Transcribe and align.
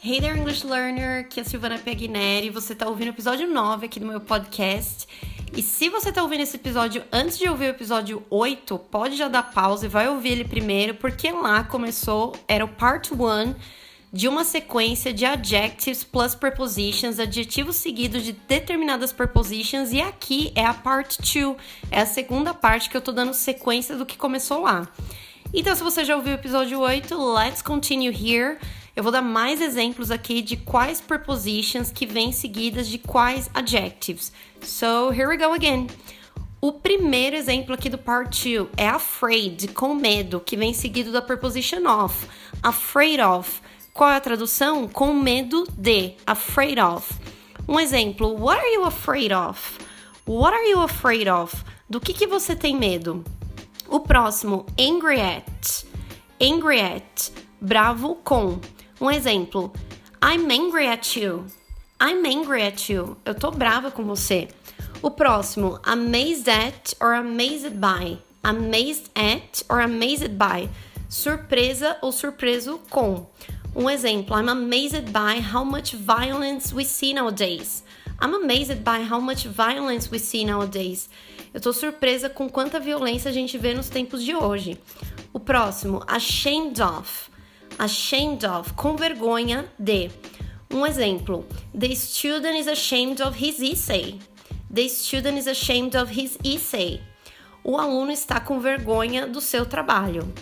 Hey 0.00 0.20
there, 0.20 0.38
English 0.38 0.64
Learner! 0.64 1.22
Aqui 1.22 1.40
é 1.40 1.42
a 1.42 1.44
Silvana 1.44 1.76
Pegneri. 1.76 2.50
Você 2.50 2.72
está 2.72 2.88
ouvindo 2.88 3.08
o 3.08 3.10
episódio 3.10 3.48
9 3.48 3.86
aqui 3.86 3.98
do 3.98 4.06
meu 4.06 4.20
podcast. 4.20 5.08
E 5.52 5.60
se 5.60 5.88
você 5.88 6.10
está 6.10 6.22
ouvindo 6.22 6.42
esse 6.42 6.54
episódio 6.54 7.02
antes 7.10 7.36
de 7.36 7.48
ouvir 7.48 7.64
o 7.64 7.70
episódio 7.70 8.22
8, 8.30 8.78
pode 8.78 9.16
já 9.16 9.26
dar 9.26 9.42
pausa 9.42 9.86
e 9.86 9.88
vai 9.88 10.08
ouvir 10.08 10.28
ele 10.28 10.44
primeiro, 10.44 10.94
porque 10.94 11.32
lá 11.32 11.64
começou, 11.64 12.32
era 12.46 12.64
o 12.64 12.68
part 12.68 13.12
1 13.12 13.56
de 14.12 14.28
uma 14.28 14.44
sequência 14.44 15.12
de 15.12 15.24
adjectives 15.24 16.04
plus 16.04 16.32
prepositions, 16.36 17.18
adjetivos 17.18 17.74
seguidos 17.74 18.22
de 18.22 18.32
determinadas 18.32 19.12
prepositions, 19.12 19.92
e 19.92 20.00
aqui 20.00 20.52
é 20.54 20.64
a 20.64 20.74
part 20.74 21.18
2, 21.20 21.56
é 21.90 22.02
a 22.02 22.06
segunda 22.06 22.54
parte 22.54 22.88
que 22.88 22.96
eu 22.96 23.02
tô 23.02 23.10
dando 23.10 23.34
sequência 23.34 23.96
do 23.96 24.06
que 24.06 24.16
começou 24.16 24.62
lá. 24.62 24.88
Então, 25.52 25.74
se 25.74 25.82
você 25.82 26.04
já 26.04 26.14
ouviu 26.14 26.34
o 26.34 26.36
episódio 26.36 26.78
8, 26.78 27.16
let's 27.34 27.62
continue 27.62 28.14
here. 28.14 28.58
Eu 28.98 29.04
vou 29.04 29.12
dar 29.12 29.22
mais 29.22 29.60
exemplos 29.60 30.10
aqui 30.10 30.42
de 30.42 30.56
quais 30.56 31.00
prepositions 31.00 31.88
que 31.88 32.04
vêm 32.04 32.32
seguidas 32.32 32.88
de 32.88 32.98
quais 32.98 33.48
adjectives. 33.54 34.32
So, 34.60 35.12
here 35.12 35.28
we 35.28 35.36
go 35.36 35.52
again. 35.52 35.86
O 36.60 36.72
primeiro 36.72 37.36
exemplo 37.36 37.72
aqui 37.72 37.88
do 37.88 37.96
part 37.96 38.42
2 38.42 38.66
é 38.76 38.88
afraid, 38.88 39.68
com 39.68 39.94
medo, 39.94 40.40
que 40.40 40.56
vem 40.56 40.74
seguido 40.74 41.12
da 41.12 41.22
preposition 41.22 41.86
of. 41.86 42.26
Afraid 42.60 43.20
of. 43.20 43.60
Qual 43.94 44.10
é 44.10 44.16
a 44.16 44.20
tradução? 44.20 44.88
Com 44.88 45.14
medo 45.14 45.64
de. 45.78 46.14
Afraid 46.26 46.80
of. 46.80 47.14
Um 47.68 47.78
exemplo: 47.78 48.34
What 48.34 48.58
are 48.58 48.74
you 48.74 48.84
afraid 48.84 49.32
of? 49.32 49.78
What 50.26 50.56
are 50.56 50.68
you 50.68 50.80
afraid 50.80 51.28
of? 51.28 51.54
Do 51.88 52.00
que, 52.00 52.12
que 52.12 52.26
você 52.26 52.56
tem 52.56 52.74
medo? 52.74 53.22
O 53.88 54.00
próximo, 54.00 54.66
angry 54.76 55.20
at. 55.20 55.84
Angry 56.42 56.80
at. 56.80 57.30
Bravo 57.60 58.16
com. 58.24 58.58
Um 59.00 59.10
exemplo: 59.10 59.72
I'm 60.20 60.50
angry 60.50 60.86
at 60.88 61.16
you. 61.16 61.46
I'm 62.00 62.24
angry 62.26 62.62
at 62.62 62.92
you. 62.92 63.16
Eu 63.24 63.34
tô 63.34 63.50
brava 63.50 63.90
com 63.90 64.04
você. 64.04 64.48
O 65.00 65.10
próximo, 65.10 65.78
amazed 65.84 66.48
at 66.48 66.94
or 67.00 67.14
amazed 67.14 67.76
by. 67.78 68.18
Amazed 68.42 69.10
at 69.14 69.64
or 69.68 69.80
amazed 69.80 70.36
by. 70.36 70.68
Surpresa 71.08 71.96
ou 72.02 72.10
surpreso 72.10 72.80
com. 72.90 73.26
Um 73.74 73.88
exemplo, 73.88 74.36
I'm 74.36 74.48
amazed 74.48 75.12
by 75.12 75.40
how 75.40 75.64
much 75.64 75.94
violence 75.94 76.74
we 76.74 76.84
see 76.84 77.14
nowadays. 77.14 77.84
I'm 78.20 78.34
amazed 78.34 78.82
by 78.82 79.02
how 79.08 79.20
much 79.20 79.46
violence 79.46 80.10
we 80.10 80.18
see 80.18 80.44
nowadays. 80.44 81.08
Eu 81.54 81.60
tô 81.60 81.72
surpresa 81.72 82.28
com 82.28 82.48
quanta 82.48 82.80
violência 82.80 83.30
a 83.30 83.32
gente 83.32 83.56
vê 83.56 83.74
nos 83.74 83.88
tempos 83.88 84.24
de 84.24 84.34
hoje. 84.34 84.80
O 85.32 85.38
próximo, 85.38 86.02
ashamed 86.08 86.82
of 86.82 87.30
ashamed 87.78 88.44
of, 88.44 88.72
com 88.74 88.96
vergonha 88.96 89.66
de. 89.78 90.10
Um 90.70 90.84
exemplo: 90.84 91.46
The 91.74 91.94
student 91.94 92.58
is 92.58 92.66
ashamed 92.66 93.22
of 93.22 93.36
his 93.42 93.60
essay. 93.60 94.18
The 94.70 94.88
student 94.88 95.38
is 95.38 95.46
ashamed 95.46 95.96
of 95.96 96.12
his 96.12 96.36
essay. 96.44 97.00
O 97.64 97.78
aluno 97.78 98.10
está 98.10 98.40
com 98.40 98.60
vergonha 98.60 99.26
do 99.26 99.40
seu 99.40 99.64
trabalho. 99.64 100.32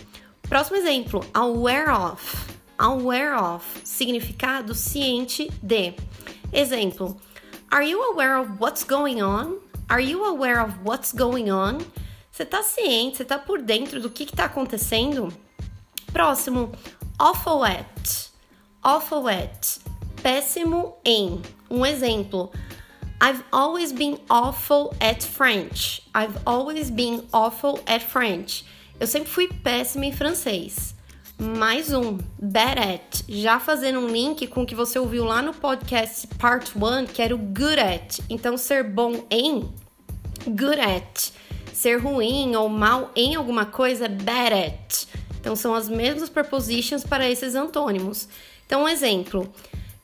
Próximo 0.49 0.77
exemplo: 0.77 1.25
aware 1.33 1.91
of. 1.91 2.57
Aware 2.79 3.35
of, 3.35 3.65
significado 3.83 4.75
ciente 4.75 5.49
de. 5.61 5.95
Exemplo: 6.51 7.17
Are 7.71 7.83
you 7.83 8.01
aware 8.11 8.37
of 8.37 8.59
what's 8.59 8.83
going 8.83 9.21
on? 9.21 9.59
Are 9.89 10.01
you 10.01 10.25
aware 10.25 10.59
of 10.61 10.73
what's 10.83 11.11
going 11.13 11.49
on? 11.49 11.79
Você 12.31 12.43
está 12.43 12.61
ciente, 12.61 13.17
você 13.17 13.23
está 13.23 13.39
por 13.39 13.61
dentro 13.61 13.99
do 13.99 14.11
que 14.11 14.23
está 14.23 14.45
acontecendo? 14.45 15.33
Próximo, 16.13 16.71
awful 17.19 17.65
at. 17.65 18.29
Awful 18.83 19.27
at. 19.27 19.79
Péssimo 20.21 20.95
em. 21.05 21.41
Um 21.69 21.85
exemplo. 21.85 22.51
I've 23.19 23.43
always 23.51 23.91
been 23.91 24.19
awful 24.29 24.95
at 25.01 25.23
French. 25.23 26.03
I've 26.13 26.37
always 26.45 26.91
been 26.91 27.27
awful 27.33 27.79
at 27.87 28.03
French. 28.03 28.65
Eu 28.99 29.07
sempre 29.07 29.29
fui 29.29 29.47
péssima 29.47 30.05
em 30.05 30.11
francês. 30.11 30.95
Mais 31.39 31.93
um, 31.93 32.17
bad 32.39 32.79
at, 32.79 33.23
já 33.29 33.59
fazendo 33.59 33.99
um 33.99 34.07
link 34.07 34.47
com 34.47 34.63
o 34.63 34.65
que 34.65 34.73
você 34.73 34.97
ouviu 34.97 35.23
lá 35.23 35.39
no 35.39 35.53
podcast 35.53 36.25
Part 36.39 36.71
1, 36.75 37.05
que 37.05 37.21
era 37.21 37.35
o 37.35 37.37
good 37.37 37.79
at. 37.79 38.19
Então, 38.27 38.57
ser 38.57 38.83
bom 38.83 39.23
em, 39.29 39.71
good 40.47 40.79
at. 40.79 41.31
Ser 41.73 41.97
ruim 41.97 42.55
ou 42.55 42.69
mal 42.69 43.11
em 43.15 43.35
alguma 43.35 43.65
coisa 43.67 44.05
é 44.05 44.09
bad 44.09 44.53
at. 44.53 44.86
Então, 45.47 45.55
são 45.55 45.73
as 45.73 45.87
mesmas 45.87 46.27
prepositions 46.27 47.05
para 47.05 47.29
esses 47.29 47.55
antônimos. 47.55 48.27
Então, 48.65 48.83
um 48.83 48.89
exemplo: 48.89 49.49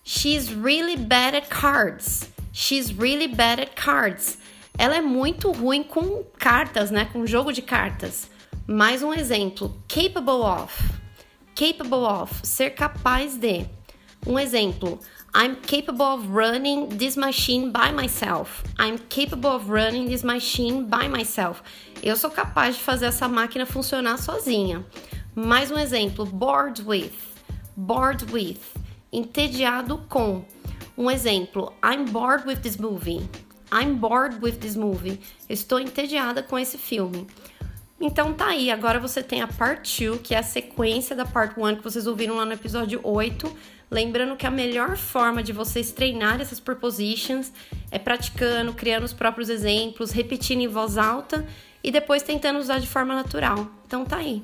She's 0.02 0.48
really 0.48 0.96
bad 0.96 1.36
at 1.36 1.50
cards. 1.50 2.30
She's 2.54 2.90
really 2.98 3.28
bad 3.28 3.62
at 3.62 3.76
cards. 3.76 4.38
Ela 4.78 4.96
é 4.96 5.02
muito 5.02 5.52
ruim 5.52 5.84
com 5.84 6.24
cartas, 6.40 6.92
né? 6.92 7.10
Com 7.12 7.28
jogo 7.28 7.52
de 7.52 7.62
cartas. 7.62 8.30
Mais 8.66 9.04
um 9.04 9.14
exemplo: 9.14 9.78
capable 9.90 10.46
of. 10.46 10.82
Capable 11.54 12.06
of, 12.06 12.34
ser 12.48 12.70
capaz 12.70 13.36
de. 13.36 13.66
Um 14.26 14.40
exemplo: 14.40 14.98
I'm 15.36 15.58
capable 15.58 16.06
of 16.06 16.26
running 16.30 16.88
this 16.88 17.18
machine 17.18 17.70
by 17.70 17.92
myself. 17.92 18.64
I'm 18.80 18.98
capable 19.10 19.50
of 19.50 19.70
running 19.70 20.08
this 20.08 20.24
machine 20.24 20.86
by 20.86 21.10
myself. 21.10 21.62
Eu 22.02 22.16
sou 22.16 22.30
capaz 22.30 22.78
de 22.78 22.82
fazer 22.82 23.08
essa 23.08 23.28
máquina 23.28 23.66
funcionar 23.66 24.18
sozinha. 24.18 24.86
Mais 25.36 25.72
um 25.72 25.78
exemplo: 25.80 26.26
bored 26.26 26.84
with. 26.84 27.12
Bored 27.76 28.32
with. 28.32 28.60
Entediado 29.12 29.98
com. 30.08 30.46
Um 30.96 31.10
exemplo: 31.10 31.74
I'm 31.84 32.06
bored 32.06 32.48
with 32.48 32.58
this 32.58 32.78
movie. 32.78 33.28
I'm 33.72 33.96
bored 33.96 34.38
with 34.44 34.60
this 34.60 34.76
movie. 34.76 35.20
Estou 35.50 35.80
entediada 35.80 36.44
com 36.44 36.60
esse 36.60 36.78
filme. 36.78 37.26
Então 38.00 38.34
tá 38.34 38.48
aí, 38.48 38.70
agora 38.70 39.00
você 39.00 39.24
tem 39.24 39.42
a 39.42 39.48
part 39.48 40.06
2, 40.06 40.20
que 40.22 40.36
é 40.36 40.38
a 40.38 40.44
sequência 40.44 41.16
da 41.16 41.26
part 41.26 41.60
1 41.60 41.78
que 41.78 41.84
vocês 41.84 42.06
ouviram 42.06 42.36
lá 42.36 42.46
no 42.46 42.54
episódio 42.54 43.00
8. 43.04 43.52
Lembrando 43.90 44.36
que 44.36 44.46
a 44.46 44.52
melhor 44.52 44.98
forma 44.98 45.42
de 45.42 45.54
vocês 45.54 45.92
treinar 45.92 46.42
essas 46.42 46.60
prepositions 46.60 47.52
é 47.90 47.98
praticando, 47.98 48.74
criando 48.74 49.06
os 49.06 49.14
próprios 49.14 49.50
exemplos, 49.50 50.12
repetindo 50.12 50.62
em 50.62 50.68
voz 50.68 50.98
alta 50.98 51.46
e 51.84 51.92
depois 51.92 52.22
tentando 52.22 52.60
usar 52.60 52.80
de 52.80 52.88
forma 52.88 53.16
natural. 53.16 53.68
Então 53.86 54.06
tá 54.06 54.18
aí. 54.18 54.44